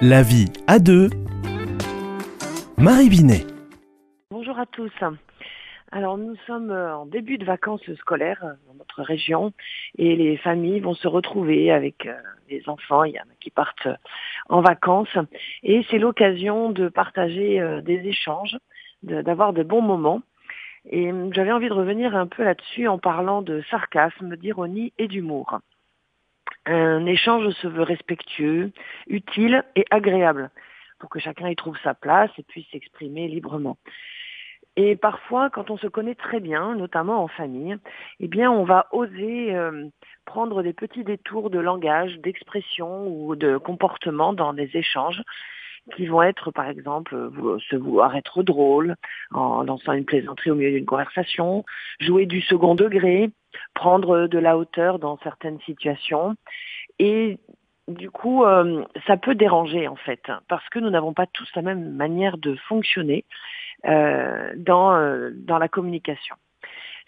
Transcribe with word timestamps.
La 0.00 0.22
vie 0.22 0.46
à 0.68 0.78
deux. 0.78 1.10
Marie 2.78 3.08
Binet. 3.08 3.44
Bonjour 4.30 4.56
à 4.56 4.64
tous. 4.64 4.92
Alors 5.90 6.16
nous 6.16 6.36
sommes 6.46 6.70
euh, 6.70 6.98
en 6.98 7.04
début 7.04 7.36
de 7.36 7.44
vacances 7.44 7.82
scolaires 7.94 8.44
euh, 8.44 8.52
dans 8.68 8.74
notre 8.74 9.02
région 9.02 9.52
et 9.96 10.14
les 10.14 10.36
familles 10.36 10.78
vont 10.78 10.94
se 10.94 11.08
retrouver 11.08 11.72
avec 11.72 12.06
euh, 12.06 12.14
les 12.48 12.62
enfants, 12.68 13.02
il 13.02 13.14
y 13.14 13.18
en 13.18 13.24
a 13.24 13.34
qui 13.40 13.50
partent 13.50 13.88
en 14.48 14.60
vacances 14.60 15.18
et 15.64 15.84
c'est 15.90 15.98
l'occasion 15.98 16.70
de 16.70 16.88
partager 16.88 17.60
des 17.82 18.06
échanges, 18.06 18.56
d'avoir 19.02 19.52
de, 19.52 19.64
bons 19.64 19.82
moments. 19.82 20.22
Et 20.88 21.10
j'avais 21.32 21.50
envie 21.50 21.68
de 21.68 21.74
revenir 21.74 22.14
un 22.14 22.28
peu 22.28 22.44
là-dessus 22.44 22.86
en 22.86 22.98
parlant 22.98 23.42
de 23.42 23.64
sarcasme, 23.68 24.36
d'ironie 24.36 24.92
et 24.96 25.08
d'humour. 25.08 25.58
Un 26.70 27.06
échange 27.06 27.48
se 27.62 27.66
veut 27.66 27.82
respectueux, 27.82 28.72
utile 29.06 29.64
et 29.74 29.86
agréable 29.90 30.50
pour 30.98 31.08
que 31.08 31.18
chacun 31.18 31.48
y 31.48 31.56
trouve 31.56 31.78
sa 31.82 31.94
place 31.94 32.30
et 32.36 32.42
puisse 32.42 32.68
s'exprimer 32.70 33.26
librement. 33.26 33.78
Et 34.76 34.94
parfois, 34.94 35.48
quand 35.48 35.70
on 35.70 35.78
se 35.78 35.86
connaît 35.86 36.14
très 36.14 36.40
bien, 36.40 36.74
notamment 36.74 37.22
en 37.22 37.28
famille, 37.28 37.78
eh 38.20 38.28
bien, 38.28 38.52
on 38.52 38.64
va 38.64 38.86
oser 38.92 39.56
euh, 39.56 39.86
prendre 40.26 40.62
des 40.62 40.74
petits 40.74 41.04
détours 41.04 41.48
de 41.48 41.58
langage, 41.58 42.18
d'expression 42.18 43.08
ou 43.08 43.34
de 43.34 43.56
comportement 43.56 44.34
dans 44.34 44.52
des 44.52 44.70
échanges 44.74 45.22
qui 45.96 46.04
vont 46.04 46.20
être, 46.20 46.50
par 46.50 46.68
exemple, 46.68 47.30
se 47.70 47.76
vouloir 47.76 48.14
être 48.14 48.42
drôle 48.42 48.94
en 49.30 49.62
lançant 49.62 49.94
une 49.94 50.04
plaisanterie 50.04 50.50
au 50.50 50.54
milieu 50.54 50.72
d'une 50.72 50.84
conversation, 50.84 51.64
jouer 51.98 52.26
du 52.26 52.42
second 52.42 52.74
degré, 52.74 53.30
prendre 53.78 54.26
de 54.26 54.38
la 54.40 54.58
hauteur 54.58 54.98
dans 54.98 55.18
certaines 55.18 55.60
situations. 55.60 56.34
Et 56.98 57.38
du 57.86 58.10
coup, 58.10 58.44
euh, 58.44 58.84
ça 59.06 59.16
peut 59.16 59.36
déranger 59.36 59.86
en 59.86 59.94
fait, 59.94 60.22
parce 60.48 60.68
que 60.70 60.80
nous 60.80 60.90
n'avons 60.90 61.12
pas 61.12 61.26
tous 61.26 61.48
la 61.54 61.62
même 61.62 61.92
manière 61.92 62.38
de 62.38 62.56
fonctionner 62.68 63.24
euh, 63.86 64.52
dans, 64.56 64.96
euh, 64.96 65.30
dans 65.32 65.58
la 65.58 65.68
communication. 65.68 66.34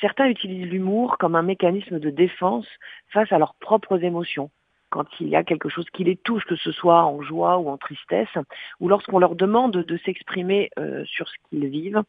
Certains 0.00 0.26
utilisent 0.26 0.66
l'humour 0.66 1.18
comme 1.18 1.36
un 1.36 1.42
mécanisme 1.42 2.00
de 2.00 2.10
défense 2.10 2.66
face 3.12 3.30
à 3.30 3.38
leurs 3.38 3.54
propres 3.54 4.02
émotions 4.02 4.50
quand 4.90 5.06
il 5.20 5.28
y 5.28 5.36
a 5.36 5.44
quelque 5.44 5.68
chose 5.68 5.86
qui 5.92 6.04
les 6.04 6.16
touche, 6.16 6.44
que 6.44 6.56
ce 6.56 6.72
soit 6.72 7.04
en 7.04 7.20
joie 7.22 7.58
ou 7.58 7.68
en 7.68 7.76
tristesse, 7.76 8.36
ou 8.80 8.88
lorsqu'on 8.88 9.18
leur 9.18 9.34
demande 9.34 9.72
de 9.72 9.96
s'exprimer 9.98 10.70
euh, 10.78 11.04
sur 11.04 11.28
ce 11.28 11.34
qu'ils 11.48 11.66
vivent. 11.66 12.02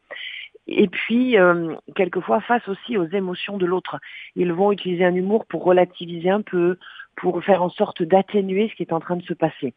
Et 0.68 0.86
puis, 0.86 1.38
euh, 1.38 1.74
quelquefois, 1.96 2.40
face 2.42 2.66
aussi 2.68 2.98
aux 2.98 3.06
émotions 3.06 3.56
de 3.56 3.64
l'autre. 3.64 3.98
Ils 4.36 4.52
vont 4.52 4.70
utiliser 4.70 5.04
un 5.04 5.14
humour 5.14 5.46
pour 5.46 5.64
relativiser 5.64 6.28
un 6.28 6.42
peu, 6.42 6.78
pour 7.16 7.42
faire 7.42 7.62
en 7.62 7.70
sorte 7.70 8.02
d'atténuer 8.02 8.68
ce 8.68 8.74
qui 8.74 8.82
est 8.82 8.92
en 8.92 9.00
train 9.00 9.16
de 9.16 9.22
se 9.22 9.32
passer. 9.34 9.72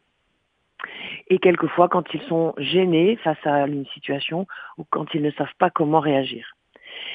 Et 1.29 1.39
quelquefois, 1.39 1.87
quand 1.87 2.13
ils 2.13 2.21
sont 2.23 2.53
gênés 2.57 3.15
face 3.17 3.45
à 3.45 3.67
une 3.67 3.85
situation 3.87 4.47
ou 4.77 4.83
quand 4.89 5.13
ils 5.13 5.21
ne 5.21 5.31
savent 5.31 5.55
pas 5.57 5.69
comment 5.69 5.99
réagir. 5.99 6.55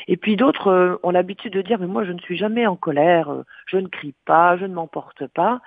Et 0.09 0.17
puis 0.17 0.37
d'autres 0.37 0.69
euh, 0.69 0.97
ont 1.03 1.11
l'habitude 1.11 1.53
de 1.53 1.61
dire 1.61 1.79
mais 1.79 1.87
moi 1.87 2.05
je 2.05 2.13
ne 2.13 2.19
suis 2.21 2.37
jamais 2.37 2.67
en 2.67 2.77
colère, 2.77 3.31
euh, 3.31 3.43
je 3.67 3.77
ne 3.77 3.89
crie 3.89 4.15
pas, 4.25 4.57
je 4.57 4.65
ne 4.65 4.75
m'emporte 4.75 5.27
pas. 5.27 5.61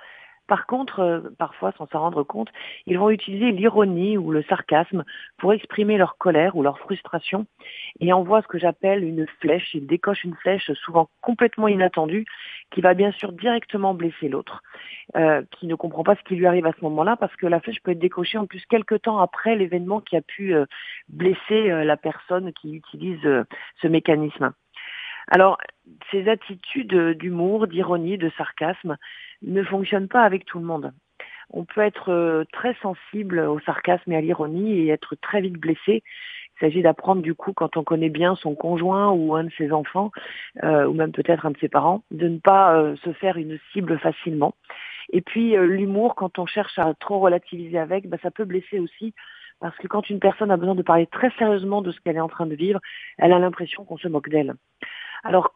Par 0.50 0.66
contre, 0.66 0.98
euh, 0.98 1.20
parfois, 1.38 1.70
sans 1.78 1.86
s'en 1.86 2.00
rendre 2.00 2.24
compte, 2.24 2.48
ils 2.86 2.98
vont 2.98 3.10
utiliser 3.10 3.52
l'ironie 3.52 4.18
ou 4.18 4.32
le 4.32 4.42
sarcasme 4.42 5.04
pour 5.38 5.52
exprimer 5.52 5.96
leur 5.96 6.18
colère 6.18 6.56
ou 6.56 6.64
leur 6.64 6.80
frustration 6.80 7.46
et 8.00 8.12
envoient 8.12 8.42
ce 8.42 8.48
que 8.48 8.58
j'appelle 8.58 9.04
une 9.04 9.28
flèche. 9.40 9.72
Ils 9.74 9.86
décochent 9.86 10.24
une 10.24 10.34
flèche 10.34 10.72
souvent 10.72 11.08
complètement 11.20 11.68
inattendue 11.68 12.24
qui 12.72 12.80
va 12.80 12.94
bien 12.94 13.12
sûr 13.12 13.30
directement 13.30 13.94
blesser 13.94 14.28
l'autre, 14.28 14.64
euh, 15.14 15.42
qui 15.52 15.68
ne 15.68 15.76
comprend 15.76 16.02
pas 16.02 16.16
ce 16.16 16.22
qui 16.24 16.34
lui 16.34 16.46
arrive 16.46 16.66
à 16.66 16.72
ce 16.72 16.82
moment-là 16.82 17.14
parce 17.14 17.36
que 17.36 17.46
la 17.46 17.60
flèche 17.60 17.80
peut 17.84 17.92
être 17.92 18.00
décochée 18.00 18.36
en 18.36 18.46
plus 18.46 18.66
quelques 18.66 19.02
temps 19.02 19.20
après 19.20 19.54
l'événement 19.54 20.00
qui 20.00 20.16
a 20.16 20.20
pu 20.20 20.52
euh, 20.52 20.66
blesser 21.08 21.68
la 21.84 21.96
personne 21.96 22.52
qui 22.54 22.74
utilise 22.74 23.22
ce 23.80 23.86
mécanisme. 23.86 24.52
Alors, 25.28 25.58
ces 26.10 26.28
attitudes 26.28 27.16
d'humour, 27.18 27.68
d'ironie, 27.68 28.18
de 28.18 28.30
sarcasme 28.36 28.96
ne 29.42 29.62
fonctionnent 29.62 30.08
pas 30.08 30.22
avec 30.22 30.44
tout 30.44 30.58
le 30.58 30.64
monde. 30.64 30.92
On 31.52 31.64
peut 31.64 31.80
être 31.80 32.10
euh, 32.10 32.44
très 32.52 32.74
sensible 32.74 33.40
au 33.40 33.58
sarcasme 33.60 34.12
et 34.12 34.16
à 34.16 34.20
l'ironie 34.20 34.72
et 34.72 34.88
être 34.88 35.16
très 35.16 35.40
vite 35.40 35.58
blessé. 35.58 36.02
Il 36.56 36.60
s'agit 36.60 36.82
d'apprendre 36.82 37.22
du 37.22 37.34
coup, 37.34 37.52
quand 37.52 37.76
on 37.76 37.82
connaît 37.82 38.10
bien 38.10 38.36
son 38.36 38.54
conjoint 38.54 39.10
ou 39.10 39.34
un 39.34 39.44
de 39.44 39.52
ses 39.56 39.72
enfants, 39.72 40.12
euh, 40.62 40.86
ou 40.86 40.92
même 40.92 41.10
peut-être 41.10 41.46
un 41.46 41.50
de 41.50 41.58
ses 41.58 41.68
parents, 41.68 42.02
de 42.10 42.28
ne 42.28 42.38
pas 42.38 42.76
euh, 42.76 42.96
se 42.96 43.12
faire 43.14 43.36
une 43.36 43.58
cible 43.72 43.98
facilement. 43.98 44.54
Et 45.12 45.22
puis 45.22 45.56
l'humour, 45.56 46.14
quand 46.14 46.38
on 46.38 46.46
cherche 46.46 46.78
à 46.78 46.94
trop 46.94 47.18
relativiser 47.18 47.78
avec, 47.78 48.08
bah, 48.08 48.18
ça 48.22 48.30
peut 48.30 48.44
blesser 48.44 48.78
aussi 48.78 49.12
parce 49.60 49.76
que 49.76 49.86
quand 49.86 50.08
une 50.08 50.20
personne 50.20 50.50
a 50.50 50.56
besoin 50.56 50.74
de 50.74 50.82
parler 50.82 51.06
très 51.06 51.30
sérieusement 51.32 51.82
de 51.82 51.92
ce 51.92 52.00
qu'elle 52.00 52.16
est 52.16 52.20
en 52.20 52.28
train 52.28 52.46
de 52.46 52.54
vivre, 52.54 52.80
elle 53.18 53.32
a 53.32 53.38
l'impression 53.38 53.84
qu'on 53.84 53.98
se 53.98 54.08
moque 54.08 54.30
d'elle. 54.30 54.54
Alors, 55.22 55.52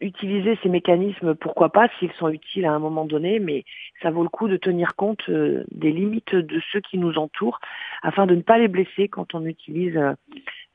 utiliser 0.00 0.58
ces 0.62 0.68
mécanismes, 0.68 1.34
pourquoi 1.34 1.70
pas, 1.70 1.88
s'ils 1.98 2.12
sont 2.12 2.28
utiles 2.28 2.66
à 2.66 2.72
un 2.72 2.78
moment 2.78 3.04
donné, 3.04 3.38
mais 3.38 3.64
ça 4.02 4.10
vaut 4.10 4.22
le 4.22 4.28
coup 4.28 4.48
de 4.48 4.56
tenir 4.56 4.96
compte 4.96 5.28
euh, 5.28 5.64
des 5.70 5.92
limites 5.92 6.34
de 6.34 6.60
ceux 6.72 6.80
qui 6.80 6.98
nous 6.98 7.16
entourent 7.16 7.60
afin 8.02 8.26
de 8.26 8.34
ne 8.34 8.42
pas 8.42 8.58
les 8.58 8.68
blesser 8.68 9.08
quand 9.08 9.34
on 9.34 9.44
utilise 9.46 9.96
euh, 9.96 10.12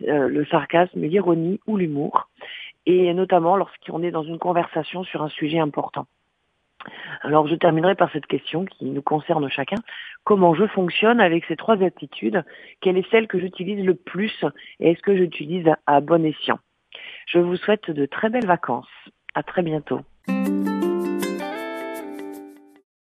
euh, 0.08 0.28
le 0.28 0.46
sarcasme, 0.46 1.02
l'ironie 1.02 1.60
ou 1.68 1.78
l'humour, 1.78 2.30
et 2.86 3.14
notamment 3.14 3.56
lorsqu'on 3.56 4.04
est 4.04 4.12
dans 4.12 4.24
une 4.24 4.40
conversation 4.40 5.04
sur 5.04 5.22
un 5.22 5.30
sujet 5.30 5.60
important. 5.60 6.08
Alors 7.22 7.48
je 7.48 7.56
terminerai 7.56 7.96
par 7.96 8.12
cette 8.12 8.26
question 8.26 8.64
qui 8.64 8.86
nous 8.86 9.02
concerne 9.02 9.50
chacun. 9.50 9.76
Comment 10.24 10.56
je 10.56 10.66
fonctionne 10.68 11.20
avec 11.20 11.44
ces 11.46 11.58
trois 11.58 11.84
attitudes? 11.84 12.44
Quelle 12.80 12.98
est 12.98 13.10
celle 13.12 13.28
que 13.28 13.38
j'utilise 13.38 13.86
le 13.86 13.96
plus? 13.96 14.46
Et 14.80 14.92
est-ce 14.92 15.02
que 15.02 15.16
j'utilise 15.16 15.70
à 15.86 16.00
bon 16.00 16.26
escient? 16.26 16.60
Je 17.32 17.40
vous 17.40 17.56
souhaite 17.56 17.92
de 17.92 18.06
très 18.06 18.30
belles 18.30 18.48
vacances. 18.48 18.88
À 19.36 19.44
très 19.44 19.62
bientôt. 19.62 20.02